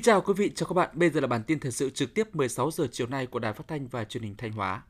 Kính 0.00 0.04
chào 0.04 0.20
quý 0.20 0.34
vị, 0.36 0.52
chào 0.54 0.68
các 0.68 0.74
bạn. 0.74 0.88
Bây 0.92 1.10
giờ 1.10 1.20
là 1.20 1.26
bản 1.26 1.42
tin 1.44 1.60
thời 1.60 1.72
sự 1.72 1.90
trực 1.90 2.14
tiếp 2.14 2.36
16 2.36 2.70
giờ 2.70 2.86
chiều 2.92 3.06
nay 3.06 3.26
của 3.26 3.38
Đài 3.38 3.52
Phát 3.52 3.68
thanh 3.68 3.88
và 3.88 4.04
Truyền 4.04 4.22
hình 4.22 4.34
Thanh 4.38 4.52
Hóa. 4.52 4.82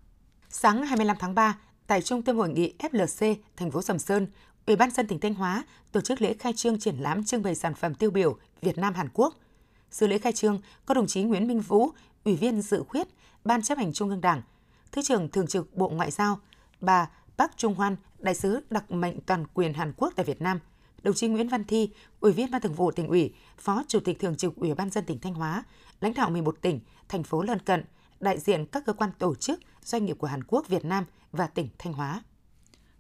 Sáng 0.49 0.87
25 0.87 1.17
tháng 1.21 1.35
3, 1.35 1.59
tại 1.87 2.03
Trung 2.03 2.23
tâm 2.23 2.37
hội 2.37 2.49
nghị 2.49 2.75
FLC, 2.79 3.35
thành 3.57 3.71
phố 3.71 3.83
Sầm 3.83 3.99
Sơn, 3.99 4.27
Ủy 4.67 4.77
ban 4.77 4.91
dân 4.91 5.07
tỉnh 5.07 5.21
Thanh 5.21 5.35
Hóa 5.35 5.65
tổ 5.93 6.01
chức 6.01 6.23
lễ 6.23 6.35
khai 6.35 6.53
trương 6.53 6.79
triển 6.79 6.97
lãm 6.97 7.25
trưng 7.25 7.43
bày 7.43 7.55
sản 7.55 7.75
phẩm 7.75 7.95
tiêu 7.95 8.11
biểu 8.11 8.39
Việt 8.63 8.79
Nam 8.79 8.95
Hàn 8.95 9.09
Quốc. 9.15 9.35
Dự 9.91 10.07
lễ 10.07 10.19
khai 10.19 10.33
trương 10.33 10.61
có 10.87 10.95
đồng 10.95 11.07
chí 11.07 11.23
Nguyễn 11.23 11.49
Minh 11.49 11.61
Vũ, 11.61 11.91
Ủy 12.25 12.37
viên 12.37 12.63
dự 12.63 12.85
khuyết 12.89 13.09
Ban 13.45 13.63
chấp 13.63 13.79
hành 13.79 13.93
Trung 13.93 14.09
ương 14.09 14.21
Đảng, 14.21 14.43
Thứ 14.93 15.03
trưởng 15.03 15.29
Thường 15.29 15.47
trực 15.47 15.77
Bộ 15.77 15.89
Ngoại 15.89 16.11
giao, 16.11 16.41
bà 16.81 17.11
Park 17.39 17.51
Trung 17.57 17.75
Hoan, 17.75 17.97
đại 18.19 18.35
sứ 18.35 18.61
đặc 18.71 18.91
mệnh 18.91 19.21
toàn 19.21 19.47
quyền 19.55 19.75
Hàn 19.75 19.93
Quốc 19.97 20.13
tại 20.17 20.27
Việt 20.27 20.43
Nam, 20.43 20.61
đồng 21.03 21.15
chí 21.15 21.29
Nguyễn 21.29 21.49
Văn 21.49 21.65
Thi, 21.65 21.91
Ủy 22.21 22.33
viên 22.33 22.51
Ban 22.51 22.61
Thường 22.61 22.75
vụ 22.75 22.91
tỉnh 22.91 23.09
ủy, 23.09 23.35
Phó 23.59 23.83
Chủ 23.89 24.01
tịch 24.01 24.19
Thường 24.19 24.37
trực 24.37 24.57
Ủy 24.57 24.75
ban 24.75 24.91
dân 24.91 25.05
tỉnh 25.05 25.19
Thanh 25.19 25.35
Hóa, 25.35 25.65
lãnh 26.01 26.15
đạo 26.15 26.31
11 26.31 26.57
tỉnh, 26.61 26.81
thành 27.09 27.23
phố 27.23 27.43
lân 27.43 27.59
cận, 27.59 27.85
đại 28.21 28.39
diện 28.39 28.67
các 28.67 28.85
cơ 28.87 28.93
quan 28.93 29.11
tổ 29.19 29.35
chức, 29.35 29.61
doanh 29.85 30.05
nghiệp 30.05 30.17
của 30.19 30.27
Hàn 30.27 30.45
Quốc, 30.45 30.69
Việt 30.69 30.85
Nam 30.85 31.05
và 31.33 31.47
tỉnh 31.47 31.69
Thanh 31.79 31.93
Hóa. 31.93 32.23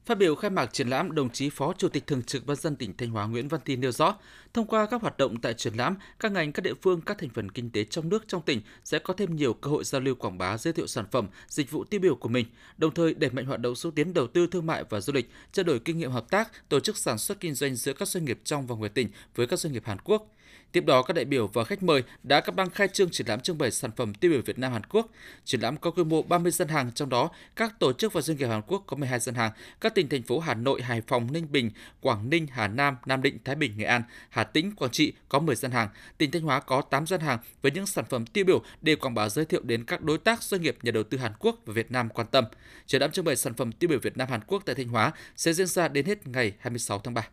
Phát 0.07 0.19
biểu 0.19 0.35
khai 0.35 0.51
mạc 0.51 0.73
triển 0.73 0.89
lãm, 0.89 1.15
đồng 1.15 1.31
chí 1.31 1.51
Phó 1.51 1.73
Chủ 1.79 1.89
tịch 1.89 2.07
Thường 2.07 2.23
trực 2.23 2.47
Ban 2.47 2.57
dân 2.57 2.77
tỉnh 2.77 2.97
Thanh 2.97 3.11
Hóa 3.11 3.27
Nguyễn 3.27 3.49
Văn 3.49 3.61
Tin 3.65 3.81
nêu 3.81 3.93
rõ, 3.93 4.17
thông 4.55 4.67
qua 4.67 4.87
các 4.87 5.03
hoạt 5.03 5.19
động 5.19 5.41
tại 5.41 5.55
triển 5.55 5.75
lãm, 5.75 5.97
các 6.21 6.33
ngành, 6.33 6.53
các 6.53 6.63
địa 6.63 6.75
phương, 6.83 7.01
các 7.01 7.19
thành 7.19 7.31
phần 7.31 7.51
kinh 7.51 7.71
tế 7.71 7.85
trong 7.85 8.09
nước 8.09 8.25
trong 8.29 8.43
tỉnh 8.43 8.61
sẽ 8.85 8.99
có 8.99 9.15
thêm 9.15 9.37
nhiều 9.37 9.55
cơ 9.55 9.71
hội 9.71 9.85
giao 9.85 10.01
lưu 10.01 10.15
quảng 10.15 10.39
bá, 10.39 10.59
giới 10.59 10.73
thiệu 10.73 10.87
sản 10.87 11.05
phẩm, 11.11 11.29
dịch 11.49 11.71
vụ 11.71 11.85
tiêu 11.85 12.01
biểu 12.01 12.15
của 12.15 12.29
mình, 12.29 12.47
đồng 12.79 12.95
thời 12.95 13.15
đẩy 13.15 13.31
mạnh 13.31 13.45
hoạt 13.47 13.61
động 13.61 13.75
xúc 13.75 13.93
tiến 13.97 14.15
đầu 14.15 14.27
tư 14.27 14.47
thương 14.47 14.67
mại 14.67 14.85
và 14.91 15.01
du 15.01 15.13
lịch, 15.13 15.31
trao 15.53 15.65
đổi 15.65 15.79
kinh 15.79 15.99
nghiệm 15.99 16.11
hợp 16.11 16.31
tác, 16.31 16.69
tổ 16.69 16.81
chức 16.81 16.97
sản 16.97 17.19
xuất 17.19 17.41
kinh 17.41 17.55
doanh 17.55 17.75
giữa 17.75 17.93
các 17.93 18.09
doanh 18.09 18.25
nghiệp 18.25 18.41
trong 18.45 18.67
và 18.67 18.77
ngoài 18.77 18.91
tỉnh 18.91 19.09
với 19.35 19.47
các 19.47 19.59
doanh 19.59 19.73
nghiệp 19.73 19.83
Hàn 19.87 19.99
Quốc. 20.05 20.33
Tiếp 20.73 20.85
đó, 20.87 21.03
các 21.03 21.15
đại 21.15 21.25
biểu 21.25 21.47
và 21.47 21.65
khách 21.65 21.83
mời 21.83 22.03
đã 22.23 22.41
cắt 22.41 22.55
băng 22.55 22.71
khai 22.71 22.89
trương 22.89 23.11
triển 23.11 23.27
lãm 23.27 23.41
trưng 23.41 23.59
bày 23.59 23.71
sản 23.71 23.91
phẩm 23.97 24.15
tiêu 24.15 24.31
biểu 24.31 24.43
Việt 24.43 24.59
Nam 24.59 24.73
Hàn 24.73 24.85
Quốc. 24.85 25.09
Triển 25.45 25.61
lãm 25.61 25.77
có 25.77 25.91
quy 25.91 26.05
mô 26.05 26.23
30 26.23 26.53
gian 26.53 26.69
hàng, 26.69 26.93
trong 26.93 27.09
đó 27.09 27.31
các 27.57 27.79
tổ 27.79 27.93
chức 27.93 28.13
và 28.13 28.21
doanh 28.21 28.39
nghiệp 28.39 28.47
Hàn 28.47 28.63
Quốc 28.63 28.85
có 28.87 28.97
12 28.97 29.21
gian 29.21 29.35
hàng, 29.35 29.53
các 29.81 29.95
tỉnh 29.95 30.09
thành 30.09 30.23
phố 30.23 30.39
Hà 30.39 30.55
Nội, 30.55 30.83
Hải 30.83 31.01
Phòng, 31.01 31.33
Ninh 31.33 31.47
Bình, 31.53 31.71
Quảng 32.01 32.31
Ninh, 32.31 32.47
Hà 32.51 32.69
Nam, 32.69 32.97
Nam 33.07 33.23
Định, 33.23 33.39
Thái 33.45 33.55
Bình, 33.55 33.73
Nghệ 33.77 33.85
An, 33.85 34.03
Hà 34.29 34.45
Tĩnh, 34.45 34.73
Quảng 34.77 34.91
Trị 34.91 35.13
có 35.29 35.39
10 35.39 35.57
gian 35.57 35.71
hàng, 35.71 35.89
tỉnh 36.19 36.31
Thanh 36.31 36.43
Hóa 36.43 36.61
có 36.61 36.83
8 36.83 37.07
gian 37.07 37.21
hàng 37.21 37.39
với 37.63 37.73
những 37.73 37.87
sản 37.87 38.05
phẩm 38.09 38.27
tiêu 38.27 38.45
biểu 38.45 38.63
để 38.81 38.97
quảng 38.97 39.15
bá 39.15 39.29
giới 39.29 39.45
thiệu 39.45 39.61
đến 39.65 39.85
các 39.85 40.03
đối 40.03 40.19
tác 40.19 40.43
doanh 40.43 40.63
nghiệp 40.63 40.77
nhà 40.83 40.91
đầu 40.91 41.03
tư 41.03 41.19
Hàn 41.19 41.33
Quốc 41.39 41.57
và 41.67 41.73
Việt 41.73 41.91
Nam 41.91 42.09
quan 42.09 42.27
tâm. 42.27 42.45
Triển 42.87 43.01
lãm 43.01 43.13
trưng 43.13 43.25
bày 43.25 43.37
sản 43.37 43.55
phẩm 43.55 43.73
tiêu 43.73 43.91
biểu 43.91 43.99
Việt 43.99 44.17
Nam 44.17 44.29
Hàn 44.29 44.41
Quốc 44.47 44.63
tại 44.67 44.75
Thanh 44.75 44.89
Hóa 44.89 45.13
sẽ 45.37 45.53
diễn 45.53 45.67
ra 45.67 45.89
đến 45.89 46.07
hết 46.07 46.27
ngày 46.27 46.53
26 46.59 46.99
tháng 46.99 47.15
3 47.15 47.29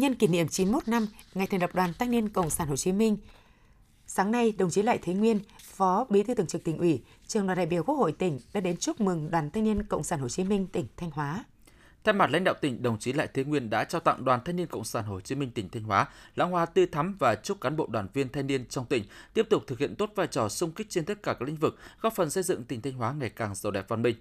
nhân 0.00 0.14
kỷ 0.14 0.26
niệm 0.26 0.48
91 0.48 0.88
năm 0.88 1.06
ngày 1.34 1.46
thành 1.46 1.60
lập 1.60 1.74
Đoàn 1.74 1.92
Thanh 1.98 2.10
niên 2.10 2.28
Cộng 2.28 2.50
sản 2.50 2.68
Hồ 2.68 2.76
Chí 2.76 2.92
Minh. 2.92 3.16
Sáng 4.06 4.30
nay, 4.30 4.52
đồng 4.58 4.70
chí 4.70 4.82
Lại 4.82 4.98
Thế 5.02 5.14
Nguyên, 5.14 5.40
Phó 5.62 6.06
Bí 6.10 6.22
thư 6.22 6.34
Thường 6.34 6.46
trực 6.46 6.64
tỉnh 6.64 6.78
ủy, 6.78 7.02
trường 7.26 7.46
đoàn 7.46 7.56
đại 7.56 7.66
biểu 7.66 7.82
Quốc 7.82 7.94
hội 7.94 8.12
tỉnh 8.12 8.40
đã 8.52 8.60
đến 8.60 8.76
chúc 8.76 9.00
mừng 9.00 9.30
Đoàn 9.30 9.50
Thanh 9.50 9.64
niên 9.64 9.82
Cộng 9.82 10.02
sản 10.02 10.20
Hồ 10.20 10.28
Chí 10.28 10.44
Minh 10.44 10.66
tỉnh 10.66 10.86
Thanh 10.96 11.10
Hóa. 11.10 11.44
Thay 12.04 12.12
mặt 12.12 12.30
lãnh 12.30 12.44
đạo 12.44 12.54
tỉnh, 12.60 12.82
đồng 12.82 12.98
chí 12.98 13.12
Lại 13.12 13.28
Thế 13.34 13.44
Nguyên 13.44 13.70
đã 13.70 13.84
trao 13.84 14.00
tặng 14.00 14.24
Đoàn 14.24 14.40
Thanh 14.44 14.56
niên 14.56 14.66
Cộng 14.66 14.84
sản 14.84 15.04
Hồ 15.04 15.20
Chí 15.20 15.34
Minh 15.34 15.50
tỉnh 15.50 15.68
Thanh 15.68 15.82
Hóa 15.82 16.08
lãng 16.34 16.50
hoa 16.50 16.66
tươi 16.66 16.86
thắm 16.86 17.16
và 17.18 17.34
chúc 17.34 17.60
cán 17.60 17.76
bộ 17.76 17.86
đoàn 17.86 18.08
viên 18.12 18.28
thanh 18.28 18.46
niên 18.46 18.66
trong 18.66 18.86
tỉnh 18.86 19.04
tiếp 19.34 19.46
tục 19.50 19.64
thực 19.66 19.78
hiện 19.78 19.96
tốt 19.96 20.10
vai 20.14 20.26
trò 20.26 20.48
sung 20.48 20.72
kích 20.72 20.90
trên 20.90 21.04
tất 21.04 21.22
cả 21.22 21.32
các 21.32 21.42
lĩnh 21.42 21.56
vực, 21.56 21.78
góp 22.00 22.14
phần 22.14 22.30
xây 22.30 22.42
dựng 22.42 22.64
tỉnh 22.64 22.82
Thanh 22.82 22.92
Hóa 22.92 23.12
ngày 23.12 23.30
càng 23.30 23.54
giàu 23.54 23.70
đẹp 23.70 23.84
văn 23.88 24.02
minh. 24.02 24.16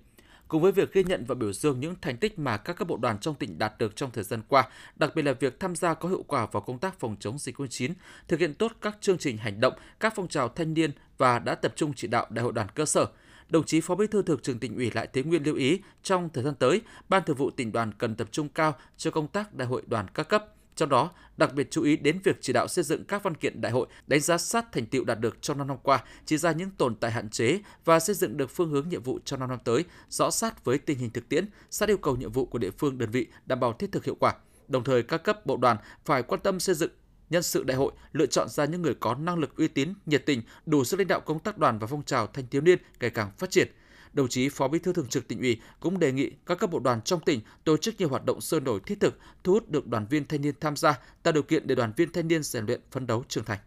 Cùng 0.53 0.61
với 0.61 0.71
việc 0.71 0.93
ghi 0.93 1.03
nhận 1.03 1.25
và 1.25 1.35
biểu 1.35 1.53
dương 1.53 1.79
những 1.79 1.95
thành 2.01 2.17
tích 2.17 2.39
mà 2.39 2.57
các 2.57 2.73
cấp 2.73 2.87
bộ 2.87 2.97
đoàn 2.97 3.19
trong 3.19 3.35
tỉnh 3.35 3.57
đạt 3.57 3.73
được 3.77 3.95
trong 3.95 4.11
thời 4.11 4.23
gian 4.23 4.41
qua, 4.47 4.67
đặc 4.95 5.15
biệt 5.15 5.21
là 5.21 5.33
việc 5.33 5.59
tham 5.59 5.75
gia 5.75 5.93
có 5.93 6.09
hiệu 6.09 6.23
quả 6.27 6.47
vào 6.51 6.61
công 6.61 6.79
tác 6.79 6.99
phòng 6.99 7.15
chống 7.19 7.39
dịch 7.39 7.59
COVID-19, 7.59 7.93
thực 8.27 8.39
hiện 8.39 8.53
tốt 8.53 8.71
các 8.81 8.97
chương 9.01 9.17
trình 9.17 9.37
hành 9.37 9.59
động, 9.59 9.73
các 9.99 10.13
phong 10.15 10.27
trào 10.27 10.49
thanh 10.49 10.73
niên 10.73 10.91
và 11.17 11.39
đã 11.39 11.55
tập 11.55 11.73
trung 11.75 11.93
chỉ 11.95 12.07
đạo 12.07 12.27
đại 12.29 12.43
hội 12.43 12.53
đoàn 12.53 12.67
cơ 12.75 12.85
sở, 12.85 13.05
đồng 13.49 13.63
chí 13.63 13.81
Phó 13.81 13.95
Bí 13.95 14.07
thư 14.07 14.21
Thường 14.21 14.39
trực 14.39 14.59
tỉnh 14.59 14.75
ủy 14.75 14.91
Lại 14.91 15.07
Thế 15.13 15.23
Nguyên 15.23 15.43
lưu 15.43 15.55
ý 15.55 15.79
trong 16.03 16.29
thời 16.33 16.43
gian 16.43 16.55
tới, 16.55 16.81
Ban 17.09 17.23
Thường 17.23 17.37
vụ 17.37 17.49
tỉnh 17.49 17.71
đoàn 17.71 17.91
cần 17.97 18.15
tập 18.15 18.27
trung 18.31 18.49
cao 18.49 18.75
cho 18.97 19.11
công 19.11 19.27
tác 19.27 19.53
đại 19.53 19.67
hội 19.67 19.81
đoàn 19.87 20.07
các 20.13 20.29
cấp, 20.29 20.52
trong 20.75 20.89
đó, 20.89 21.11
đặc 21.37 21.53
biệt 21.53 21.67
chú 21.71 21.83
ý 21.83 21.97
đến 21.97 22.19
việc 22.23 22.37
chỉ 22.41 22.53
đạo 22.53 22.67
xây 22.67 22.83
dựng 22.83 23.03
các 23.03 23.23
văn 23.23 23.35
kiện 23.35 23.61
đại 23.61 23.71
hội, 23.71 23.87
đánh 24.07 24.19
giá 24.19 24.37
sát 24.37 24.71
thành 24.71 24.85
tiệu 24.85 25.03
đạt 25.03 25.19
được 25.19 25.41
trong 25.41 25.57
5 25.57 25.67
năm 25.67 25.77
qua, 25.83 26.03
chỉ 26.25 26.37
ra 26.37 26.51
những 26.51 26.69
tồn 26.71 26.95
tại 26.95 27.11
hạn 27.11 27.29
chế 27.29 27.59
và 27.85 27.99
xây 27.99 28.15
dựng 28.15 28.37
được 28.37 28.49
phương 28.49 28.69
hướng 28.69 28.89
nhiệm 28.89 29.03
vụ 29.03 29.19
trong 29.25 29.39
5 29.39 29.49
năm 29.49 29.59
tới, 29.63 29.85
rõ 30.09 30.31
sát 30.31 30.65
với 30.65 30.77
tình 30.77 30.97
hình 30.97 31.09
thực 31.09 31.29
tiễn, 31.29 31.45
sát 31.69 31.89
yêu 31.89 31.97
cầu 31.97 32.15
nhiệm 32.15 32.31
vụ 32.31 32.45
của 32.45 32.59
địa 32.59 32.71
phương 32.71 32.97
đơn 32.97 33.09
vị 33.09 33.27
đảm 33.45 33.59
bảo 33.59 33.73
thiết 33.73 33.91
thực 33.91 34.05
hiệu 34.05 34.15
quả. 34.19 34.35
Đồng 34.67 34.83
thời, 34.83 35.03
các 35.03 35.23
cấp 35.23 35.45
bộ 35.45 35.57
đoàn 35.57 35.77
phải 36.05 36.23
quan 36.23 36.41
tâm 36.41 36.59
xây 36.59 36.75
dựng 36.75 36.91
nhân 37.29 37.43
sự 37.43 37.63
đại 37.63 37.77
hội 37.77 37.91
lựa 38.11 38.25
chọn 38.25 38.49
ra 38.49 38.65
những 38.65 38.81
người 38.81 38.95
có 38.99 39.15
năng 39.15 39.37
lực 39.39 39.57
uy 39.57 39.67
tín, 39.67 39.93
nhiệt 40.05 40.25
tình, 40.25 40.41
đủ 40.65 40.83
sức 40.83 40.97
lãnh 40.97 41.07
đạo 41.07 41.19
công 41.19 41.39
tác 41.39 41.57
đoàn 41.57 41.79
và 41.79 41.87
phong 41.87 42.03
trào 42.03 42.27
thanh 42.27 42.47
thiếu 42.47 42.61
niên 42.61 42.79
ngày 42.99 43.09
càng 43.09 43.31
phát 43.37 43.51
triển– 43.51 43.67
Đồng 44.13 44.27
chí 44.27 44.49
Phó 44.49 44.67
Bí 44.67 44.79
thư 44.79 44.93
Thường 44.93 45.07
trực 45.07 45.27
tỉnh 45.27 45.39
ủy 45.39 45.61
cũng 45.79 45.99
đề 45.99 46.11
nghị 46.11 46.31
các 46.45 46.59
cấp 46.59 46.71
bộ 46.71 46.79
đoàn 46.79 47.01
trong 47.01 47.19
tỉnh 47.19 47.41
tổ 47.63 47.77
chức 47.77 47.95
nhiều 47.97 48.09
hoạt 48.09 48.25
động 48.25 48.41
sôi 48.41 48.61
nổi 48.61 48.79
thiết 48.85 48.99
thực, 48.99 49.19
thu 49.43 49.53
hút 49.53 49.69
được 49.69 49.87
đoàn 49.87 50.05
viên 50.09 50.25
thanh 50.25 50.41
niên 50.41 50.55
tham 50.59 50.75
gia, 50.75 50.99
tạo 51.23 51.31
điều 51.31 51.43
kiện 51.43 51.67
để 51.67 51.75
đoàn 51.75 51.93
viên 51.97 52.11
thanh 52.11 52.27
niên 52.27 52.43
rèn 52.43 52.65
luyện 52.65 52.81
phấn 52.91 53.07
đấu 53.07 53.23
trưởng 53.27 53.43
thành. 53.43 53.59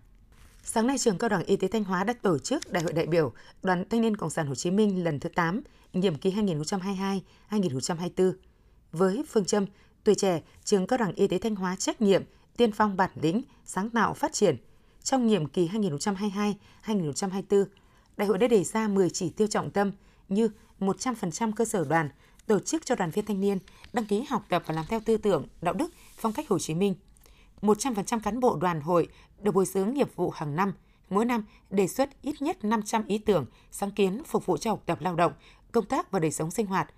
Sáng 0.62 0.86
nay, 0.86 0.98
trường 0.98 1.18
Cao 1.18 1.28
đẳng 1.28 1.44
Y 1.44 1.56
tế 1.56 1.68
Thanh 1.68 1.84
Hóa 1.84 2.04
đã 2.04 2.14
tổ 2.22 2.38
chức 2.38 2.72
Đại 2.72 2.82
hội 2.82 2.92
đại 2.92 3.06
biểu 3.06 3.32
Đoàn 3.62 3.84
Thanh 3.90 4.00
niên 4.00 4.16
Cộng 4.16 4.30
sản 4.30 4.46
Hồ 4.46 4.54
Chí 4.54 4.70
Minh 4.70 5.04
lần 5.04 5.20
thứ 5.20 5.28
8, 5.28 5.60
nhiệm 5.92 6.14
kỳ 6.14 6.30
2022-2024. 7.50 8.32
Với 8.92 9.24
phương 9.28 9.44
châm 9.44 9.66
tuổi 10.04 10.14
trẻ, 10.14 10.42
trường 10.64 10.86
Cao 10.86 10.98
đẳng 10.98 11.12
Y 11.12 11.28
tế 11.28 11.38
Thanh 11.38 11.56
Hóa 11.56 11.76
trách 11.76 12.02
nhiệm, 12.02 12.22
tiên 12.56 12.72
phong 12.72 12.96
bản 12.96 13.10
lĩnh, 13.22 13.42
sáng 13.64 13.90
tạo 13.90 14.14
phát 14.14 14.32
triển. 14.32 14.56
Trong 15.02 15.26
nhiệm 15.26 15.46
kỳ 15.46 15.68
2022-2024, 15.68 17.64
đại 18.16 18.28
hội 18.28 18.38
đã 18.38 18.48
đề 18.48 18.64
ra 18.64 18.88
10 18.88 19.10
chỉ 19.10 19.30
tiêu 19.30 19.46
trọng 19.46 19.70
tâm– 19.70 19.92
như 20.28 20.48
100% 20.80 21.52
cơ 21.52 21.64
sở 21.64 21.84
đoàn 21.84 22.08
tổ 22.46 22.58
chức 22.58 22.86
cho 22.86 22.94
đoàn 22.94 23.10
viên 23.10 23.24
thanh 23.24 23.40
niên 23.40 23.58
đăng 23.92 24.04
ký 24.04 24.24
học 24.28 24.46
tập 24.48 24.62
và 24.66 24.74
làm 24.74 24.84
theo 24.88 25.00
tư 25.04 25.16
tưởng, 25.16 25.46
đạo 25.62 25.74
đức, 25.74 25.92
phong 26.16 26.32
cách 26.32 26.48
Hồ 26.48 26.58
Chí 26.58 26.74
Minh. 26.74 26.94
100% 27.62 28.20
cán 28.20 28.40
bộ 28.40 28.56
đoàn 28.56 28.80
hội 28.80 29.08
được 29.42 29.52
bồi 29.52 29.64
dưỡng 29.66 29.94
nghiệp 29.94 30.16
vụ 30.16 30.30
hàng 30.30 30.56
năm, 30.56 30.72
mỗi 31.10 31.24
năm 31.24 31.44
đề 31.70 31.88
xuất 31.88 32.22
ít 32.22 32.42
nhất 32.42 32.64
500 32.64 33.06
ý 33.06 33.18
tưởng, 33.18 33.46
sáng 33.70 33.90
kiến 33.90 34.22
phục 34.26 34.46
vụ 34.46 34.56
cho 34.56 34.70
học 34.70 34.82
tập 34.86 34.98
lao 35.00 35.14
động, 35.14 35.32
công 35.72 35.84
tác 35.84 36.10
và 36.10 36.18
đời 36.18 36.30
sống 36.30 36.50
sinh 36.50 36.66
hoạt. 36.66 36.88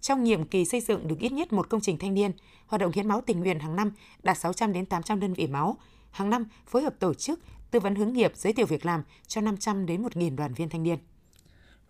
Trong 0.00 0.24
nhiệm 0.24 0.44
kỳ 0.44 0.64
xây 0.64 0.80
dựng 0.80 1.08
được 1.08 1.18
ít 1.18 1.32
nhất 1.32 1.52
một 1.52 1.68
công 1.68 1.80
trình 1.80 1.98
thanh 1.98 2.14
niên, 2.14 2.32
hoạt 2.66 2.80
động 2.80 2.92
hiến 2.94 3.08
máu 3.08 3.20
tình 3.20 3.40
nguyện 3.40 3.58
hàng 3.58 3.76
năm 3.76 3.92
đạt 4.22 4.38
600 4.38 4.72
đến 4.72 4.86
800 4.86 5.20
đơn 5.20 5.34
vị 5.34 5.46
máu. 5.46 5.76
Hàng 6.10 6.30
năm 6.30 6.46
phối 6.66 6.82
hợp 6.82 6.94
tổ 6.98 7.14
chức 7.14 7.40
tư 7.70 7.80
vấn 7.80 7.94
hướng 7.94 8.12
nghiệp, 8.12 8.32
giới 8.36 8.52
thiệu 8.52 8.66
việc 8.66 8.86
làm 8.86 9.02
cho 9.26 9.40
500 9.40 9.86
đến 9.86 10.02
1.000 10.02 10.36
đoàn 10.36 10.54
viên 10.54 10.68
thanh 10.68 10.82
niên. 10.82 10.98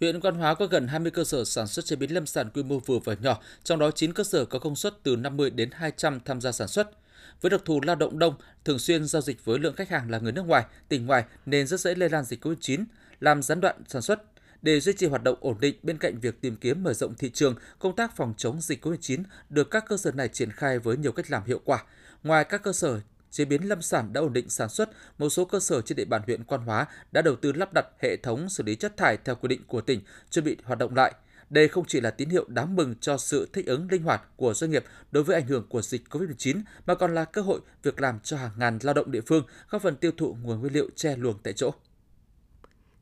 Huyện 0.00 0.20
Quan 0.20 0.34
Hóa 0.34 0.54
có 0.54 0.66
gần 0.66 0.88
20 0.88 1.10
cơ 1.10 1.24
sở 1.24 1.44
sản 1.44 1.66
xuất 1.66 1.84
chế 1.84 1.96
biến 1.96 2.14
lâm 2.14 2.26
sản 2.26 2.50
quy 2.54 2.62
mô 2.62 2.78
vừa 2.78 2.98
và 2.98 3.16
nhỏ, 3.20 3.40
trong 3.64 3.78
đó 3.78 3.90
9 3.90 4.12
cơ 4.12 4.24
sở 4.24 4.44
có 4.44 4.58
công 4.58 4.76
suất 4.76 4.94
từ 5.02 5.16
50 5.16 5.50
đến 5.50 5.70
200 5.72 6.20
tham 6.24 6.40
gia 6.40 6.52
sản 6.52 6.68
xuất. 6.68 6.90
Với 7.40 7.50
đặc 7.50 7.60
thù 7.64 7.80
lao 7.82 7.96
động 7.96 8.18
đông, 8.18 8.34
thường 8.64 8.78
xuyên 8.78 9.06
giao 9.06 9.22
dịch 9.22 9.44
với 9.44 9.58
lượng 9.58 9.74
khách 9.74 9.88
hàng 9.88 10.10
là 10.10 10.18
người 10.18 10.32
nước 10.32 10.46
ngoài, 10.46 10.64
tỉnh 10.88 11.06
ngoài 11.06 11.24
nên 11.46 11.66
rất 11.66 11.80
dễ 11.80 11.94
lây 11.94 12.08
lan 12.08 12.24
dịch 12.24 12.44
COVID-19, 12.44 12.84
làm 13.20 13.42
gián 13.42 13.60
đoạn 13.60 13.76
sản 13.88 14.02
xuất. 14.02 14.22
Để 14.62 14.80
duy 14.80 14.92
trì 14.92 15.06
hoạt 15.06 15.22
động 15.22 15.38
ổn 15.40 15.56
định 15.60 15.76
bên 15.82 15.98
cạnh 15.98 16.20
việc 16.20 16.40
tìm 16.40 16.56
kiếm 16.56 16.82
mở 16.82 16.92
rộng 16.92 17.14
thị 17.14 17.30
trường, 17.30 17.54
công 17.78 17.96
tác 17.96 18.16
phòng 18.16 18.34
chống 18.36 18.60
dịch 18.60 18.84
COVID-19 18.84 19.22
được 19.48 19.70
các 19.70 19.84
cơ 19.88 19.96
sở 19.96 20.12
này 20.12 20.28
triển 20.28 20.50
khai 20.50 20.78
với 20.78 20.96
nhiều 20.96 21.12
cách 21.12 21.30
làm 21.30 21.44
hiệu 21.46 21.60
quả. 21.64 21.84
Ngoài 22.22 22.44
các 22.44 22.62
cơ 22.62 22.72
sở 22.72 23.00
chế 23.30 23.44
biến 23.44 23.68
lâm 23.68 23.82
sản 23.82 24.12
đã 24.12 24.20
ổn 24.20 24.32
định 24.32 24.48
sản 24.48 24.68
xuất, 24.68 24.90
một 25.18 25.28
số 25.28 25.44
cơ 25.44 25.60
sở 25.60 25.80
trên 25.80 25.96
địa 25.96 26.04
bàn 26.04 26.22
huyện 26.26 26.44
Quan 26.44 26.60
Hóa 26.60 26.86
đã 27.12 27.22
đầu 27.22 27.36
tư 27.36 27.52
lắp 27.52 27.72
đặt 27.74 27.86
hệ 28.02 28.16
thống 28.16 28.48
xử 28.48 28.62
lý 28.62 28.76
chất 28.76 28.96
thải 28.96 29.16
theo 29.16 29.34
quy 29.34 29.48
định 29.48 29.62
của 29.66 29.80
tỉnh, 29.80 30.00
chuẩn 30.30 30.44
bị 30.44 30.56
hoạt 30.64 30.78
động 30.78 30.94
lại. 30.94 31.12
Đây 31.50 31.68
không 31.68 31.84
chỉ 31.86 32.00
là 32.00 32.10
tín 32.10 32.28
hiệu 32.28 32.44
đáng 32.48 32.76
mừng 32.76 32.94
cho 33.00 33.18
sự 33.18 33.48
thích 33.52 33.66
ứng 33.66 33.88
linh 33.90 34.02
hoạt 34.02 34.22
của 34.36 34.54
doanh 34.54 34.70
nghiệp 34.70 34.84
đối 35.10 35.24
với 35.24 35.34
ảnh 35.34 35.46
hưởng 35.46 35.66
của 35.68 35.82
dịch 35.82 36.02
COVID-19, 36.10 36.62
mà 36.86 36.94
còn 36.94 37.14
là 37.14 37.24
cơ 37.24 37.42
hội 37.42 37.60
việc 37.82 38.00
làm 38.00 38.20
cho 38.20 38.36
hàng 38.36 38.52
ngàn 38.56 38.78
lao 38.82 38.94
động 38.94 39.10
địa 39.10 39.20
phương 39.26 39.44
góp 39.70 39.82
phần 39.82 39.96
tiêu 39.96 40.12
thụ 40.16 40.36
nguồn 40.42 40.60
nguyên 40.60 40.72
liệu 40.72 40.88
che 40.96 41.16
luồng 41.16 41.38
tại 41.42 41.52
chỗ. 41.52 41.70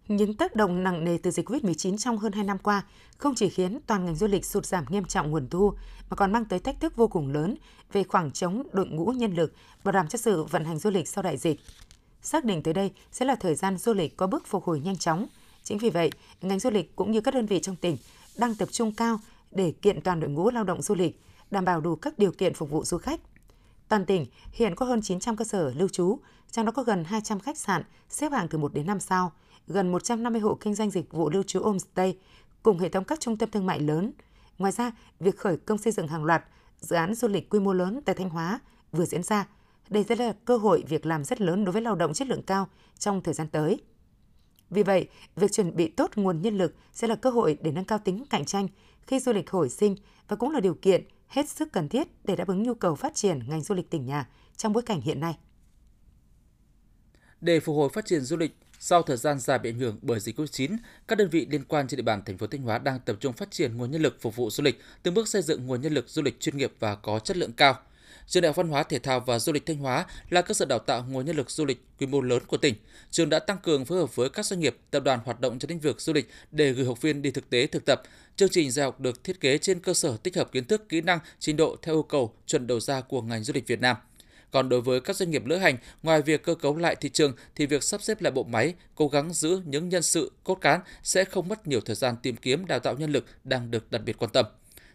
Những 0.08 0.34
tác 0.34 0.56
động 0.56 0.82
nặng 0.82 1.04
nề 1.04 1.18
từ 1.22 1.30
dịch 1.30 1.48
COVID-19 1.48 1.96
trong 1.96 2.18
hơn 2.18 2.32
2 2.32 2.44
năm 2.44 2.58
qua 2.58 2.82
không 3.18 3.34
chỉ 3.34 3.48
khiến 3.48 3.78
toàn 3.86 4.04
ngành 4.04 4.14
du 4.14 4.26
lịch 4.26 4.44
sụt 4.44 4.66
giảm 4.66 4.84
nghiêm 4.88 5.04
trọng 5.04 5.30
nguồn 5.30 5.48
thu, 5.48 5.72
mà 6.10 6.16
còn 6.16 6.32
mang 6.32 6.44
tới 6.44 6.58
thách 6.58 6.80
thức 6.80 6.96
vô 6.96 7.08
cùng 7.08 7.32
lớn 7.32 7.54
về 7.92 8.04
khoảng 8.04 8.30
trống 8.30 8.62
đội 8.72 8.86
ngũ 8.86 9.06
nhân 9.06 9.34
lực, 9.34 9.52
bảo 9.84 9.92
đảm 9.92 10.08
cho 10.08 10.16
sự 10.16 10.44
vận 10.44 10.64
hành 10.64 10.78
du 10.78 10.90
lịch 10.90 11.08
sau 11.08 11.22
đại 11.22 11.36
dịch. 11.36 11.60
Xác 12.22 12.44
định 12.44 12.62
tới 12.62 12.74
đây 12.74 12.92
sẽ 13.12 13.24
là 13.24 13.34
thời 13.34 13.54
gian 13.54 13.78
du 13.78 13.94
lịch 13.94 14.16
có 14.16 14.26
bước 14.26 14.46
phục 14.46 14.64
hồi 14.64 14.80
nhanh 14.80 14.96
chóng. 14.96 15.26
Chính 15.62 15.78
vì 15.78 15.90
vậy, 15.90 16.10
ngành 16.40 16.58
du 16.58 16.70
lịch 16.70 16.96
cũng 16.96 17.10
như 17.10 17.20
các 17.20 17.34
đơn 17.34 17.46
vị 17.46 17.60
trong 17.60 17.76
tỉnh 17.76 17.96
đang 18.36 18.54
tập 18.54 18.68
trung 18.72 18.92
cao 18.94 19.20
để 19.50 19.72
kiện 19.82 20.00
toàn 20.00 20.20
đội 20.20 20.30
ngũ 20.30 20.50
lao 20.50 20.64
động 20.64 20.82
du 20.82 20.94
lịch, 20.94 21.20
đảm 21.50 21.64
bảo 21.64 21.80
đủ 21.80 21.96
các 21.96 22.18
điều 22.18 22.32
kiện 22.32 22.54
phục 22.54 22.70
vụ 22.70 22.84
du 22.84 22.98
khách. 22.98 23.20
Toàn 23.88 24.06
tỉnh 24.06 24.26
hiện 24.52 24.74
có 24.74 24.86
hơn 24.86 25.02
900 25.02 25.36
cơ 25.36 25.44
sở 25.44 25.72
lưu 25.76 25.88
trú, 25.88 26.18
trong 26.50 26.66
đó 26.66 26.72
có 26.72 26.82
gần 26.82 27.04
200 27.04 27.40
khách 27.40 27.58
sạn 27.58 27.82
xếp 28.08 28.32
hạng 28.32 28.48
từ 28.48 28.58
1 28.58 28.74
đến 28.74 28.86
5 28.86 29.00
sao– 29.00 29.32
gần 29.66 29.92
150 29.92 30.40
hộ 30.40 30.54
kinh 30.54 30.74
doanh 30.74 30.90
dịch 30.90 31.12
vụ 31.12 31.30
lưu 31.30 31.42
trú 31.42 31.62
homestay 31.62 32.18
cùng 32.62 32.78
hệ 32.78 32.88
thống 32.88 33.04
các 33.04 33.20
trung 33.20 33.36
tâm 33.36 33.50
thương 33.50 33.66
mại 33.66 33.80
lớn. 33.80 34.12
Ngoài 34.58 34.72
ra, 34.72 34.92
việc 35.20 35.38
khởi 35.38 35.56
công 35.56 35.78
xây 35.78 35.92
dựng 35.92 36.08
hàng 36.08 36.24
loạt 36.24 36.44
dự 36.80 36.96
án 36.96 37.14
du 37.14 37.28
lịch 37.28 37.50
quy 37.50 37.60
mô 37.60 37.72
lớn 37.72 38.00
tại 38.04 38.14
Thanh 38.14 38.30
Hóa 38.30 38.60
vừa 38.92 39.04
diễn 39.04 39.22
ra, 39.22 39.46
Đây 39.88 40.04
sẽ 40.08 40.16
là 40.16 40.34
cơ 40.44 40.56
hội 40.56 40.84
việc 40.88 41.06
làm 41.06 41.24
rất 41.24 41.40
lớn 41.40 41.64
đối 41.64 41.72
với 41.72 41.82
lao 41.82 41.94
động 41.94 42.12
chất 42.12 42.28
lượng 42.28 42.42
cao 42.42 42.68
trong 42.98 43.22
thời 43.22 43.34
gian 43.34 43.48
tới. 43.48 43.80
Vì 44.70 44.82
vậy, 44.82 45.08
việc 45.36 45.52
chuẩn 45.52 45.76
bị 45.76 45.88
tốt 45.88 46.10
nguồn 46.16 46.42
nhân 46.42 46.58
lực 46.58 46.74
sẽ 46.92 47.08
là 47.08 47.14
cơ 47.14 47.30
hội 47.30 47.58
để 47.62 47.72
nâng 47.72 47.84
cao 47.84 47.98
tính 47.98 48.24
cạnh 48.30 48.44
tranh 48.44 48.68
khi 49.06 49.20
du 49.20 49.32
lịch 49.32 49.50
hồi 49.50 49.68
sinh 49.68 49.96
và 50.28 50.36
cũng 50.36 50.50
là 50.50 50.60
điều 50.60 50.74
kiện 50.74 51.04
hết 51.26 51.48
sức 51.48 51.72
cần 51.72 51.88
thiết 51.88 52.08
để 52.24 52.36
đáp 52.36 52.48
ứng 52.48 52.62
nhu 52.62 52.74
cầu 52.74 52.94
phát 52.94 53.14
triển 53.14 53.40
ngành 53.48 53.60
du 53.60 53.74
lịch 53.74 53.90
tỉnh 53.90 54.06
nhà 54.06 54.28
trong 54.56 54.72
bối 54.72 54.82
cảnh 54.82 55.00
hiện 55.00 55.20
nay. 55.20 55.38
Để 57.40 57.60
phục 57.60 57.76
hồi 57.76 57.88
phát 57.92 58.06
triển 58.06 58.20
du 58.20 58.36
lịch, 58.36 58.56
sau 58.78 59.02
thời 59.02 59.16
gian 59.16 59.38
dài 59.38 59.58
bị 59.58 59.70
ảnh 59.70 59.78
hưởng 59.78 59.98
bởi 60.02 60.20
dịch 60.20 60.38
Covid-19, 60.38 60.76
các 61.08 61.18
đơn 61.18 61.28
vị 61.28 61.46
liên 61.50 61.64
quan 61.64 61.88
trên 61.88 61.96
địa 61.96 62.02
bàn 62.02 62.22
thành 62.24 62.38
phố 62.38 62.46
Thanh 62.46 62.62
Hóa 62.62 62.78
đang 62.78 63.00
tập 63.00 63.16
trung 63.20 63.32
phát 63.32 63.50
triển 63.50 63.76
nguồn 63.76 63.90
nhân 63.90 64.02
lực 64.02 64.16
phục 64.20 64.36
vụ 64.36 64.50
du 64.50 64.64
lịch, 64.64 64.80
từng 65.02 65.14
bước 65.14 65.28
xây 65.28 65.42
dựng 65.42 65.66
nguồn 65.66 65.80
nhân 65.80 65.94
lực 65.94 66.08
du 66.08 66.22
lịch 66.22 66.40
chuyên 66.40 66.56
nghiệp 66.56 66.72
và 66.80 66.94
có 66.94 67.18
chất 67.18 67.36
lượng 67.36 67.52
cao. 67.52 67.78
Trường 68.26 68.42
Đại 68.42 68.48
học 68.48 68.56
Văn 68.56 68.68
hóa 68.68 68.82
Thể 68.82 68.98
thao 68.98 69.20
và 69.20 69.38
Du 69.38 69.52
lịch 69.52 69.66
Thanh 69.66 69.76
Hóa 69.76 70.06
là 70.30 70.42
cơ 70.42 70.54
sở 70.54 70.64
đào 70.64 70.78
tạo 70.78 71.04
nguồn 71.10 71.26
nhân 71.26 71.36
lực 71.36 71.50
du 71.50 71.64
lịch 71.64 71.84
quy 71.98 72.06
mô 72.06 72.20
lớn 72.20 72.42
của 72.46 72.56
tỉnh. 72.56 72.74
Trường 73.10 73.30
đã 73.30 73.38
tăng 73.38 73.58
cường 73.62 73.84
phối 73.84 73.98
hợp 73.98 74.16
với 74.16 74.28
các 74.28 74.46
doanh 74.46 74.60
nghiệp, 74.60 74.76
tập 74.90 75.00
đoàn 75.00 75.20
hoạt 75.24 75.40
động 75.40 75.58
trong 75.58 75.68
lĩnh 75.68 75.78
vực 75.78 76.00
du 76.00 76.12
lịch 76.12 76.30
để 76.50 76.72
gửi 76.72 76.86
học 76.86 77.02
viên 77.02 77.22
đi 77.22 77.30
thực 77.30 77.50
tế 77.50 77.66
thực 77.66 77.84
tập. 77.84 78.02
Chương 78.36 78.48
trình 78.48 78.70
dạy 78.70 78.84
học 78.84 79.00
được 79.00 79.24
thiết 79.24 79.40
kế 79.40 79.58
trên 79.58 79.80
cơ 79.80 79.94
sở 79.94 80.16
tích 80.16 80.36
hợp 80.36 80.52
kiến 80.52 80.64
thức, 80.64 80.88
kỹ 80.88 81.00
năng, 81.00 81.18
trình 81.38 81.56
độ 81.56 81.76
theo 81.82 81.94
yêu 81.94 82.02
cầu 82.02 82.34
chuẩn 82.46 82.66
đầu 82.66 82.80
ra 82.80 83.00
của 83.00 83.22
ngành 83.22 83.44
du 83.44 83.52
lịch 83.54 83.66
Việt 83.66 83.80
Nam. 83.80 83.96
Còn 84.50 84.68
đối 84.68 84.80
với 84.80 85.00
các 85.00 85.16
doanh 85.16 85.30
nghiệp 85.30 85.46
lữ 85.46 85.56
hành, 85.56 85.76
ngoài 86.02 86.22
việc 86.22 86.42
cơ 86.42 86.54
cấu 86.54 86.76
lại 86.76 86.96
thị 86.96 87.08
trường 87.08 87.32
thì 87.54 87.66
việc 87.66 87.82
sắp 87.82 88.02
xếp 88.02 88.22
lại 88.22 88.32
bộ 88.32 88.42
máy, 88.42 88.74
cố 88.94 89.08
gắng 89.08 89.32
giữ 89.32 89.60
những 89.64 89.88
nhân 89.88 90.02
sự 90.02 90.32
cốt 90.44 90.54
cán 90.54 90.80
sẽ 91.02 91.24
không 91.24 91.48
mất 91.48 91.66
nhiều 91.66 91.80
thời 91.80 91.96
gian 91.96 92.16
tìm 92.22 92.36
kiếm 92.36 92.66
đào 92.66 92.78
tạo 92.78 92.96
nhân 92.96 93.12
lực 93.12 93.24
đang 93.44 93.70
được 93.70 93.90
đặc 93.90 94.02
biệt 94.04 94.18
quan 94.18 94.30
tâm. 94.30 94.46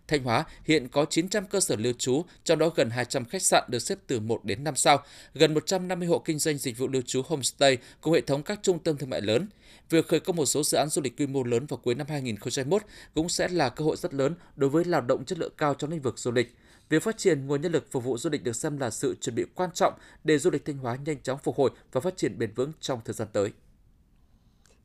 Thanh 0.08 0.24
Hóa 0.24 0.46
hiện 0.66 0.88
có 0.88 1.06
900 1.10 1.46
cơ 1.46 1.60
sở 1.60 1.76
lưu 1.76 1.94
trú, 1.98 2.26
trong 2.44 2.60
đó 2.60 2.70
gần 2.76 2.90
200 2.90 3.26
khách 3.26 3.42
sạn 3.42 3.64
được 3.68 3.80
xếp 3.80 3.98
từ 4.08 4.20
1 4.20 4.46
đến 4.46 4.64
5 4.64 4.76
sao, 4.76 5.04
gần 5.34 5.54
150 5.54 6.08
hộ 6.08 6.20
kinh 6.20 6.40
doanh 6.40 6.58
dịch 6.58 6.78
vụ 6.78 6.88
lưu 6.88 7.02
trú 7.06 7.22
homestay 7.26 7.78
cùng 8.02 8.14
hệ 8.14 8.22
thống 8.22 8.44
các 8.44 8.60
trung 8.64 8.80
tâm 8.80 8.98
thương 8.98 9.10
mại 9.10 9.22
lớn. 9.22 9.48
Việc 9.90 10.08
khởi 10.08 10.20
công 10.20 10.36
một 10.36 10.46
số 10.46 10.64
dự 10.64 10.78
án 10.78 10.90
du 10.90 11.02
lịch 11.02 11.18
quy 11.18 11.28
mô 11.28 11.44
lớn 11.44 11.66
vào 11.66 11.78
cuối 11.78 11.96
năm 11.96 12.08
2021 12.10 12.82
cũng 13.14 13.30
sẽ 13.30 13.48
là 13.48 13.70
cơ 13.70 13.86
hội 13.86 13.98
rất 13.98 14.14
lớn 14.14 14.36
đối 14.56 14.70
với 14.70 14.86
lao 14.86 15.02
động 15.02 15.26
chất 15.26 15.40
lượng 15.40 15.54
cao 15.58 15.74
trong 15.74 15.90
lĩnh 15.90 16.02
vực 16.02 16.20
du 16.20 16.32
lịch. 16.32 16.56
Việc 16.92 17.04
phát 17.04 17.18
triển 17.18 17.48
nguồn 17.48 17.62
nhân 17.62 17.72
lực 17.72 17.92
phục 17.92 18.04
vụ 18.04 18.18
du 18.18 18.30
lịch 18.30 18.44
được 18.44 18.56
xem 18.56 18.78
là 18.78 18.90
sự 18.90 19.16
chuẩn 19.22 19.36
bị 19.36 19.46
quan 19.56 19.70
trọng 19.74 19.94
để 20.24 20.38
du 20.38 20.50
lịch 20.50 20.66
Thanh 20.66 20.78
Hóa 20.78 20.98
nhanh 21.06 21.22
chóng 21.22 21.40
phục 21.44 21.58
hồi 21.58 21.70
và 21.92 22.02
phát 22.02 22.18
triển 22.18 22.40
bền 22.40 22.54
vững 22.54 22.72
trong 22.80 23.00
thời 23.06 23.14
gian 23.14 23.28
tới. 23.34 23.52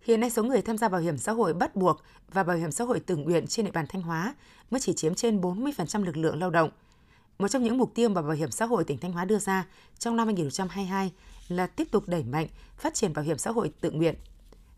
Hiện 0.01 0.21
nay 0.21 0.31
số 0.31 0.43
người 0.43 0.63
tham 0.63 0.79
gia 0.79 0.89
bảo 0.89 1.01
hiểm 1.01 1.19
xã 1.19 1.33
hội 1.33 1.55
bắt 1.55 1.77
buộc 1.77 2.03
và 2.29 2.43
bảo 2.43 2.57
hiểm 2.57 2.71
xã 2.71 2.85
hội 2.85 3.01
tự 3.01 3.17
nguyện 3.17 3.47
trên 3.47 3.67
địa 3.67 3.73
bàn 3.73 3.87
Thanh 3.89 4.03
Hóa 4.03 4.35
mới 4.71 4.81
chỉ 4.81 4.93
chiếm 4.95 5.15
trên 5.15 5.41
40% 5.41 6.05
lực 6.05 6.17
lượng 6.17 6.41
lao 6.41 6.51
động. 6.51 6.71
Một 7.39 7.49
trong 7.49 7.63
những 7.63 7.79
mục 7.79 7.95
tiêu 7.95 8.09
mà 8.09 8.23
Bảo 8.23 8.33
hiểm 8.33 8.51
xã 8.51 8.65
hội 8.65 8.85
tỉnh 8.85 8.99
Thanh 8.99 9.13
Hóa 9.13 9.25
đưa 9.25 9.39
ra 9.39 9.67
trong 9.99 10.17
năm 10.17 10.27
2022 10.27 11.13
là 11.49 11.67
tiếp 11.67 11.89
tục 11.91 12.09
đẩy 12.09 12.25
mạnh 12.25 12.47
phát 12.77 12.95
triển 12.95 13.13
bảo 13.13 13.25
hiểm 13.25 13.39
xã 13.39 13.51
hội 13.51 13.73
tự 13.81 13.91
nguyện. 13.91 14.15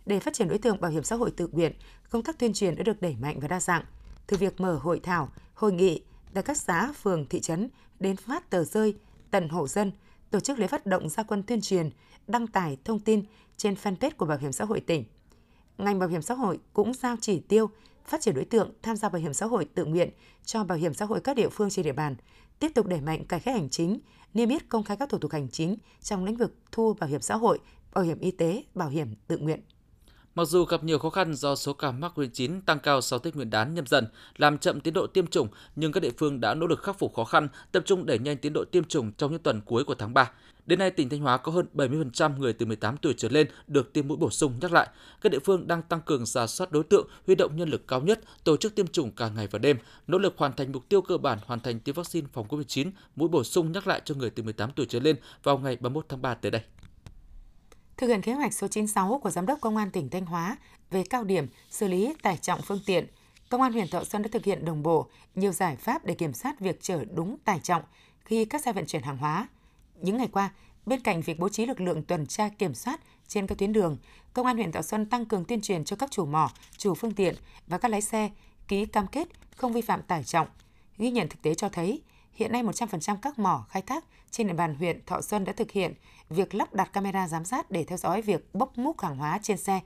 Để 0.06 0.20
phát 0.20 0.34
triển 0.34 0.48
đối 0.48 0.58
tượng 0.58 0.80
bảo 0.80 0.90
hiểm 0.90 1.02
xã 1.04 1.16
hội 1.16 1.30
tự 1.30 1.48
nguyện, 1.52 1.72
công 2.10 2.22
tác 2.22 2.38
tuyên 2.38 2.52
truyền 2.52 2.76
đã 2.76 2.82
được 2.82 3.02
đẩy 3.02 3.16
mạnh 3.20 3.40
và 3.40 3.48
đa 3.48 3.60
dạng, 3.60 3.84
từ 4.26 4.36
việc 4.36 4.60
mở 4.60 4.78
hội 4.82 5.00
thảo, 5.02 5.32
hội 5.54 5.72
nghị 5.72 6.02
tại 6.34 6.42
các 6.42 6.56
xã, 6.56 6.92
phường, 6.92 7.26
thị 7.26 7.40
trấn 7.40 7.68
đến 8.00 8.16
phát 8.16 8.50
tờ 8.50 8.64
rơi 8.64 8.96
tận 9.30 9.48
hộ 9.48 9.68
dân, 9.68 9.92
tổ 10.30 10.40
chức 10.40 10.58
lễ 10.58 10.66
phát 10.66 10.86
động 10.86 11.08
gia 11.08 11.22
quân 11.22 11.42
tuyên 11.42 11.60
truyền, 11.60 11.90
đăng 12.26 12.46
tải 12.46 12.76
thông 12.84 13.00
tin 13.00 13.24
trên 13.56 13.74
fanpage 13.74 14.10
của 14.16 14.26
Bảo 14.26 14.38
hiểm 14.38 14.52
xã 14.52 14.64
hội 14.64 14.80
tỉnh. 14.80 15.04
Ngành 15.78 15.98
Bảo 15.98 16.08
hiểm 16.08 16.22
xã 16.22 16.34
hội 16.34 16.58
cũng 16.72 16.94
giao 16.94 17.16
chỉ 17.20 17.40
tiêu 17.40 17.70
phát 18.08 18.20
triển 18.20 18.34
đối 18.34 18.44
tượng 18.44 18.72
tham 18.82 18.96
gia 18.96 19.08
bảo 19.08 19.22
hiểm 19.22 19.34
xã 19.34 19.46
hội 19.46 19.64
tự 19.64 19.84
nguyện 19.84 20.10
cho 20.44 20.64
bảo 20.64 20.78
hiểm 20.78 20.94
xã 20.94 21.04
hội 21.04 21.20
các 21.20 21.36
địa 21.36 21.48
phương 21.48 21.70
trên 21.70 21.84
địa 21.84 21.92
bàn, 21.92 22.16
tiếp 22.58 22.72
tục 22.74 22.86
đẩy 22.86 23.00
mạnh 23.00 23.24
cải 23.24 23.40
cách 23.40 23.54
hành 23.54 23.68
chính, 23.70 24.00
niêm 24.34 24.48
yết 24.48 24.68
công 24.68 24.84
khai 24.84 24.96
các 24.96 25.08
thủ 25.08 25.18
tục 25.18 25.32
hành 25.32 25.48
chính 25.48 25.76
trong 26.02 26.24
lĩnh 26.24 26.36
vực 26.36 26.54
thu 26.72 26.94
bảo 26.94 27.10
hiểm 27.10 27.20
xã 27.20 27.36
hội, 27.36 27.58
bảo 27.94 28.04
hiểm 28.04 28.18
y 28.18 28.30
tế, 28.30 28.62
bảo 28.74 28.88
hiểm 28.88 29.14
tự 29.26 29.38
nguyện. 29.38 29.60
Mặc 30.38 30.44
dù 30.44 30.64
gặp 30.64 30.84
nhiều 30.84 30.98
khó 30.98 31.10
khăn 31.10 31.34
do 31.34 31.54
số 31.54 31.72
ca 31.72 31.90
mắc 31.90 32.12
COVID-19 32.18 32.60
tăng 32.66 32.78
cao 32.78 33.00
sau 33.00 33.18
Tết 33.18 33.36
Nguyên 33.36 33.50
đán 33.50 33.74
nhâm 33.74 33.86
dần, 33.86 34.06
làm 34.36 34.58
chậm 34.58 34.80
tiến 34.80 34.94
độ 34.94 35.06
tiêm 35.06 35.26
chủng, 35.26 35.48
nhưng 35.76 35.92
các 35.92 36.00
địa 36.00 36.10
phương 36.18 36.40
đã 36.40 36.54
nỗ 36.54 36.66
lực 36.66 36.82
khắc 36.82 36.98
phục 36.98 37.14
khó 37.14 37.24
khăn, 37.24 37.48
tập 37.72 37.82
trung 37.86 38.06
đẩy 38.06 38.18
nhanh 38.18 38.36
tiến 38.36 38.52
độ 38.52 38.64
tiêm 38.64 38.84
chủng 38.84 39.12
trong 39.12 39.30
những 39.30 39.42
tuần 39.42 39.60
cuối 39.60 39.84
của 39.84 39.94
tháng 39.94 40.14
3. 40.14 40.30
Đến 40.66 40.78
nay, 40.78 40.90
tỉnh 40.90 41.08
Thanh 41.08 41.20
Hóa 41.20 41.36
có 41.36 41.52
hơn 41.52 41.66
70% 41.74 42.38
người 42.38 42.52
từ 42.52 42.66
18 42.66 42.96
tuổi 42.96 43.14
trở 43.16 43.28
lên 43.28 43.48
được 43.66 43.92
tiêm 43.92 44.08
mũi 44.08 44.16
bổ 44.16 44.30
sung 44.30 44.52
nhắc 44.60 44.72
lại. 44.72 44.88
Các 45.20 45.32
địa 45.32 45.38
phương 45.38 45.66
đang 45.66 45.82
tăng 45.82 46.00
cường 46.00 46.26
giả 46.26 46.46
soát 46.46 46.72
đối 46.72 46.82
tượng, 46.82 47.08
huy 47.26 47.34
động 47.34 47.56
nhân 47.56 47.68
lực 47.68 47.88
cao 47.88 48.00
nhất, 48.00 48.20
tổ 48.44 48.56
chức 48.56 48.74
tiêm 48.74 48.86
chủng 48.86 49.10
cả 49.10 49.28
ngày 49.28 49.46
và 49.50 49.58
đêm, 49.58 49.76
nỗ 50.06 50.18
lực 50.18 50.34
hoàn 50.36 50.52
thành 50.52 50.72
mục 50.72 50.88
tiêu 50.88 51.02
cơ 51.02 51.16
bản 51.16 51.38
hoàn 51.46 51.60
thành 51.60 51.80
tiêm 51.80 51.94
vaccine 51.94 52.26
phòng 52.32 52.48
COVID-19 52.48 52.90
mũi 53.16 53.28
bổ 53.28 53.44
sung 53.44 53.72
nhắc 53.72 53.86
lại 53.86 54.02
cho 54.04 54.14
người 54.14 54.30
từ 54.30 54.42
18 54.42 54.70
tuổi 54.70 54.86
trở 54.88 55.00
lên 55.00 55.16
vào 55.42 55.58
ngày 55.58 55.76
31 55.80 56.04
tháng 56.08 56.22
3 56.22 56.34
tới 56.34 56.50
đây. 56.50 56.62
Thực 57.98 58.06
hiện 58.06 58.22
kế 58.22 58.32
hoạch 58.32 58.54
số 58.54 58.68
96 58.68 59.20
của 59.22 59.30
Giám 59.30 59.46
đốc 59.46 59.60
Công 59.60 59.76
an 59.76 59.90
tỉnh 59.90 60.08
Thanh 60.08 60.26
Hóa 60.26 60.56
về 60.90 61.04
cao 61.10 61.24
điểm 61.24 61.46
xử 61.70 61.88
lý 61.88 62.14
tải 62.22 62.36
trọng 62.36 62.62
phương 62.62 62.80
tiện, 62.86 63.06
Công 63.48 63.62
an 63.62 63.72
huyện 63.72 63.88
Thọ 63.88 64.04
Xuân 64.04 64.22
đã 64.22 64.28
thực 64.32 64.44
hiện 64.44 64.64
đồng 64.64 64.82
bộ 64.82 65.06
nhiều 65.34 65.52
giải 65.52 65.76
pháp 65.76 66.04
để 66.04 66.14
kiểm 66.14 66.32
soát 66.32 66.60
việc 66.60 66.82
chở 66.82 67.04
đúng 67.14 67.36
tải 67.44 67.60
trọng 67.60 67.82
khi 68.24 68.44
các 68.44 68.62
xe 68.64 68.72
vận 68.72 68.86
chuyển 68.86 69.02
hàng 69.02 69.16
hóa. 69.16 69.48
Những 70.00 70.16
ngày 70.16 70.28
qua, 70.32 70.50
bên 70.86 71.00
cạnh 71.00 71.20
việc 71.20 71.38
bố 71.38 71.48
trí 71.48 71.66
lực 71.66 71.80
lượng 71.80 72.02
tuần 72.02 72.26
tra 72.26 72.48
kiểm 72.48 72.74
soát 72.74 73.00
trên 73.28 73.46
các 73.46 73.58
tuyến 73.58 73.72
đường, 73.72 73.96
Công 74.32 74.46
an 74.46 74.56
huyện 74.56 74.72
Thọ 74.72 74.82
Xuân 74.82 75.06
tăng 75.06 75.26
cường 75.26 75.44
tuyên 75.44 75.60
truyền 75.60 75.84
cho 75.84 75.96
các 75.96 76.10
chủ 76.10 76.26
mỏ, 76.26 76.50
chủ 76.76 76.94
phương 76.94 77.14
tiện 77.14 77.34
và 77.66 77.78
các 77.78 77.88
lái 77.88 78.00
xe 78.00 78.30
ký 78.68 78.86
cam 78.86 79.06
kết 79.06 79.28
không 79.56 79.72
vi 79.72 79.80
phạm 79.80 80.02
tải 80.02 80.24
trọng. 80.24 80.48
Ghi 80.98 81.10
nhận 81.10 81.28
thực 81.28 81.42
tế 81.42 81.54
cho 81.54 81.68
thấy, 81.68 82.02
hiện 82.38 82.52
nay 82.52 82.62
100% 82.62 83.16
các 83.22 83.38
mỏ 83.38 83.66
khai 83.70 83.82
thác 83.82 84.04
trên 84.30 84.46
địa 84.46 84.52
bàn 84.52 84.74
huyện 84.74 85.00
Thọ 85.06 85.20
Xuân 85.20 85.44
đã 85.44 85.52
thực 85.52 85.70
hiện 85.70 85.94
việc 86.30 86.54
lắp 86.54 86.74
đặt 86.74 86.92
camera 86.92 87.28
giám 87.28 87.44
sát 87.44 87.70
để 87.70 87.84
theo 87.84 87.98
dõi 87.98 88.22
việc 88.22 88.54
bốc 88.54 88.78
múc 88.78 89.00
hàng 89.00 89.16
hóa 89.16 89.38
trên 89.42 89.56
xe 89.56 89.80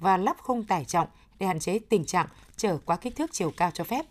và 0.00 0.16
lắp 0.16 0.36
khung 0.40 0.64
tải 0.64 0.84
trọng 0.84 1.08
để 1.38 1.46
hạn 1.46 1.60
chế 1.60 1.78
tình 1.78 2.04
trạng 2.04 2.26
chở 2.56 2.78
quá 2.84 2.96
kích 2.96 3.16
thước 3.16 3.32
chiều 3.32 3.50
cao 3.56 3.70
cho 3.74 3.84
phép. 3.84 4.06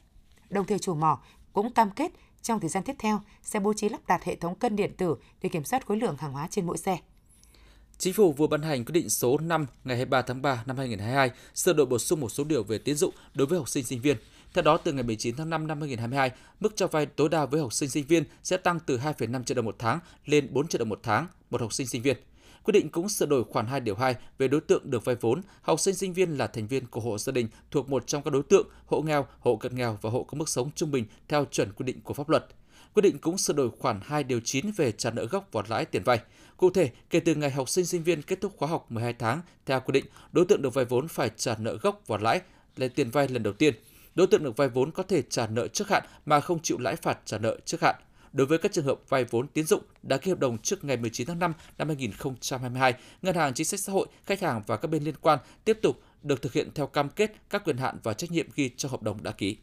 Đồng 0.50 0.66
thời 0.66 0.80
chủ 0.80 0.96
mỏ 0.96 1.20
cũng 1.54 1.74
cam 1.74 1.92
kết 1.92 2.12
trong 2.42 2.60
thời 2.60 2.70
gian 2.70 2.84
tiếp 2.84 2.96
theo 3.00 3.22
sẽ 3.44 3.60
bố 3.60 3.74
trí 3.74 3.90
lắp 3.90 4.02
đặt 4.08 4.24
hệ 4.24 4.36
thống 4.36 4.56
cân 4.56 4.76
điện 4.76 4.94
tử 4.98 5.16
để 5.42 5.50
kiểm 5.50 5.64
soát 5.64 5.86
khối 5.86 5.98
lượng 5.98 6.16
hàng 6.20 6.32
hóa 6.32 6.48
trên 6.52 6.66
mỗi 6.66 6.78
xe. 6.78 6.98
Chính 7.98 8.14
phủ 8.14 8.34
vừa 8.34 8.48
ban 8.48 8.62
hành 8.62 8.86
quyết 8.86 8.94
định 8.94 9.10
số 9.10 9.38
5 9.38 9.66
ngày 9.84 9.98
23 9.98 10.22
tháng 10.22 10.42
3 10.42 10.64
năm 10.66 10.78
2022 10.78 11.32
sửa 11.56 11.74
đổi 11.74 11.86
bổ 11.86 12.00
sung 12.00 12.20
một 12.20 12.30
số 12.30 12.44
điều 12.44 12.64
về 12.64 12.78
tín 12.78 12.96
dụng 12.96 13.14
đối 13.34 13.48
với 13.48 13.60
học 13.60 13.70
sinh 13.70 13.86
sinh 13.86 14.02
viên. 14.02 14.18
Theo 14.54 14.62
đó, 14.62 14.78
từ 14.78 14.94
ngày 14.94 15.04
19 15.04 15.36
tháng 15.36 15.50
5 15.50 15.68
năm 15.68 15.80
2022, 15.80 16.32
mức 16.60 16.76
cho 16.76 16.88
vay 16.88 17.06
tối 17.06 17.30
đa 17.30 17.46
với 17.46 17.62
học 17.62 17.74
sinh 17.74 17.90
sinh 17.90 18.06
viên 18.08 18.24
sẽ 18.44 18.58
tăng 18.58 18.80
từ 18.80 18.98
2,5 18.98 19.44
triệu 19.44 19.56
đồng 19.56 19.66
một 19.66 19.76
tháng 19.80 20.00
lên 20.26 20.48
4 20.52 20.68
triệu 20.68 20.80
đồng 20.80 20.90
một 20.90 21.00
tháng 21.04 21.28
một 21.50 21.62
học 21.62 21.74
sinh 21.74 21.88
sinh 21.88 22.02
viên. 22.02 22.18
Quyết 22.64 22.72
định 22.72 22.90
cũng 22.90 23.10
sửa 23.10 23.26
đổi 23.26 23.44
khoản 23.44 23.66
2 23.66 23.80
điều 23.80 23.96
2 23.96 24.16
về 24.38 24.48
đối 24.48 24.62
tượng 24.62 24.92
được 24.92 25.06
vay 25.06 25.16
vốn, 25.16 25.42
học 25.62 25.80
sinh 25.80 25.96
sinh 25.96 26.14
viên 26.14 26.38
là 26.38 26.48
thành 26.48 26.68
viên 26.68 26.88
của 26.88 27.02
hộ 27.02 27.18
gia 27.18 27.32
đình 27.32 27.48
thuộc 27.72 27.90
một 27.90 28.08
trong 28.08 28.24
các 28.24 28.32
đối 28.32 28.44
tượng 28.44 28.68
hộ 28.86 29.02
nghèo, 29.02 29.28
hộ 29.40 29.56
cận 29.56 29.76
nghèo 29.76 29.98
và 30.02 30.10
hộ 30.10 30.24
có 30.24 30.38
mức 30.38 30.50
sống 30.50 30.72
trung 30.76 30.92
bình 30.92 31.06
theo 31.28 31.46
chuẩn 31.46 31.74
quy 31.74 31.84
định 31.84 32.02
của 32.02 32.14
pháp 32.14 32.30
luật. 32.30 32.46
Quyết 32.94 33.02
định 33.02 33.18
cũng 33.18 33.38
sửa 33.38 33.54
đổi 33.54 33.70
khoản 33.80 34.00
2 34.04 34.24
điều 34.24 34.40
9 34.40 34.72
về 34.72 34.92
trả 34.92 35.12
nợ 35.12 35.26
gốc 35.26 35.50
và 35.52 35.64
lãi 35.68 35.86
tiền 35.86 36.04
vay. 36.04 36.20
Cụ 36.58 36.70
thể, 36.70 36.92
kể 37.10 37.20
từ 37.20 37.36
ngày 37.36 37.52
học 37.52 37.70
sinh 37.70 37.86
sinh 37.86 38.04
viên 38.04 38.22
kết 38.22 38.42
thúc 38.42 38.54
khóa 38.58 38.70
học 38.70 38.92
12 38.92 39.14
tháng, 39.14 39.42
theo 39.66 39.80
quy 39.80 39.92
định, 39.92 40.06
đối 40.32 40.46
tượng 40.46 40.62
được 40.62 40.74
vay 40.74 40.86
vốn 40.86 41.08
phải 41.08 41.32
trả 41.38 41.56
nợ 41.60 41.78
gốc 41.82 42.02
và 42.08 42.18
lãi 42.18 42.42
là 42.76 42.88
tiền 42.88 43.10
vay 43.10 43.28
lần 43.28 43.44
đầu 43.44 43.54
tiên. 43.54 43.74
Đối 44.18 44.28
tượng 44.28 44.44
được 44.44 44.58
vay 44.58 44.70
vốn 44.70 44.92
có 44.92 45.04
thể 45.04 45.22
trả 45.22 45.48
nợ 45.48 45.68
trước 45.68 45.90
hạn 45.90 46.04
mà 46.26 46.40
không 46.40 46.62
chịu 46.62 46.78
lãi 46.80 46.96
phạt 46.96 47.18
trả 47.26 47.38
nợ 47.38 47.58
trước 47.66 47.82
hạn 47.82 47.96
đối 48.34 48.48
với 48.48 48.58
các 48.58 48.72
trường 48.72 48.86
hợp 48.86 49.00
vay 49.10 49.26
vốn 49.26 49.48
tín 49.48 49.66
dụng 49.66 49.84
đã 50.04 50.18
ký 50.18 50.32
hợp 50.32 50.40
đồng 50.40 50.58
trước 50.58 50.84
ngày 50.84 50.98
19 50.98 51.28
tháng 51.28 51.40
5 51.40 51.54
năm 51.78 51.88
2022, 51.88 52.94
Ngân 53.22 53.36
hàng 53.36 53.54
Chính 53.54 53.66
sách 53.66 53.80
Xã 53.80 53.94
hội, 53.94 54.08
khách 54.26 54.42
hàng 54.42 54.62
và 54.68 54.78
các 54.78 54.88
bên 54.88 55.04
liên 55.04 55.16
quan 55.22 55.40
tiếp 55.66 55.80
tục 55.82 56.02
được 56.24 56.42
thực 56.42 56.54
hiện 56.54 56.70
theo 56.76 56.88
cam 56.88 57.10
kết 57.10 57.36
các 57.50 57.64
quyền 57.66 57.78
hạn 57.78 57.98
và 58.04 58.14
trách 58.14 58.32
nhiệm 58.32 58.48
ghi 58.56 58.70
trong 58.78 58.92
hợp 58.92 59.04
đồng 59.04 59.24
đã 59.24 59.32
ký. 59.32 59.58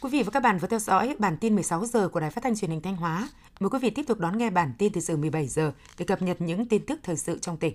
Quý 0.00 0.10
vị 0.10 0.22
và 0.22 0.30
các 0.30 0.40
bạn 0.40 0.58
vừa 0.58 0.68
theo 0.68 0.78
dõi 0.78 1.16
bản 1.18 1.36
tin 1.40 1.54
16 1.54 1.86
giờ 1.86 2.08
của 2.08 2.20
Đài 2.20 2.30
Phát 2.30 2.44
thanh 2.44 2.56
Truyền 2.56 2.70
hình 2.70 2.80
Thanh 2.80 2.96
Hóa. 2.96 3.28
Mời 3.60 3.70
quý 3.70 3.78
vị 3.82 3.90
tiếp 3.90 4.04
tục 4.06 4.18
đón 4.18 4.38
nghe 4.38 4.50
bản 4.50 4.72
tin 4.78 4.92
từ 4.92 5.00
giờ 5.00 5.16
17 5.16 5.46
giờ 5.46 5.72
để 5.98 6.04
cập 6.04 6.22
nhật 6.22 6.40
những 6.40 6.66
tin 6.66 6.86
tức 6.86 7.00
thời 7.02 7.16
sự 7.16 7.38
trong 7.38 7.56
tỉnh. 7.56 7.74